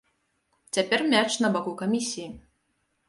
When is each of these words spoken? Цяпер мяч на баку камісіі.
Цяпер 0.77 0.99
мяч 1.13 1.27
на 1.45 1.53
баку 1.59 1.77
камісіі. 1.83 2.29